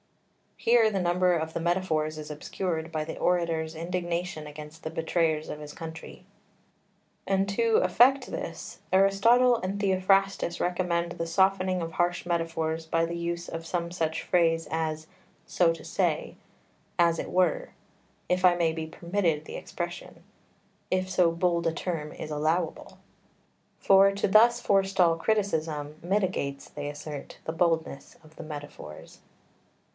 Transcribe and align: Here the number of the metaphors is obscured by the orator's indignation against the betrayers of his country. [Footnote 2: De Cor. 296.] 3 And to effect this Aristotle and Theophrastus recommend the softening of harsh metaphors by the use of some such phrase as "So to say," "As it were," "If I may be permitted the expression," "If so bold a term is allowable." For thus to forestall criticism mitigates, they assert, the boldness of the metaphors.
Here 0.57 0.91
the 0.91 0.99
number 1.01 1.33
of 1.33 1.53
the 1.53 1.59
metaphors 1.59 2.17
is 2.19 2.29
obscured 2.31 2.91
by 2.91 3.03
the 3.03 3.17
orator's 3.17 3.75
indignation 3.75 4.45
against 4.47 4.81
the 4.81 4.89
betrayers 4.91 5.47
of 5.49 5.59
his 5.59 5.73
country. 5.73 6.23
[Footnote 7.27 7.47
2: 7.49 7.55
De 7.55 7.55
Cor. 7.81 7.87
296.] 7.87 7.95
3 7.97 8.15
And 8.15 8.21
to 8.21 8.31
effect 8.31 8.31
this 8.31 8.79
Aristotle 8.91 9.55
and 9.57 9.79
Theophrastus 9.79 10.59
recommend 10.59 11.13
the 11.13 11.27
softening 11.27 11.83
of 11.83 11.93
harsh 11.93 12.25
metaphors 12.27 12.87
by 12.87 13.05
the 13.05 13.15
use 13.17 13.47
of 13.47 13.65
some 13.65 13.91
such 13.91 14.23
phrase 14.23 14.67
as 14.71 15.05
"So 15.45 15.71
to 15.71 15.83
say," 15.83 16.35
"As 16.97 17.17
it 17.19 17.29
were," 17.31 17.69
"If 18.29 18.43
I 18.45 18.55
may 18.55 18.71
be 18.71 18.87
permitted 18.87 19.45
the 19.45 19.55
expression," 19.55 20.23
"If 20.91 21.11
so 21.11 21.31
bold 21.31 21.65
a 21.67 21.73
term 21.73 22.11
is 22.11 22.29
allowable." 22.31 22.97
For 23.77 24.11
thus 24.13 24.59
to 24.59 24.63
forestall 24.65 25.15
criticism 25.17 25.99
mitigates, 26.03 26.69
they 26.69 26.87
assert, 26.89 27.37
the 27.45 27.53
boldness 27.53 28.17
of 28.23 28.35
the 28.35 28.43
metaphors. 28.43 29.19